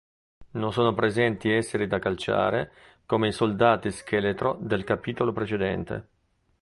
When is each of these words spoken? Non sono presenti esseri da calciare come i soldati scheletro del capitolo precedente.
Non 0.53 0.73
sono 0.73 0.95
presenti 0.95 1.51
esseri 1.51 1.85
da 1.85 1.99
calciare 1.99 2.71
come 3.05 3.27
i 3.27 3.31
soldati 3.31 3.91
scheletro 3.91 4.57
del 4.59 4.83
capitolo 4.83 5.31
precedente. 5.31 6.07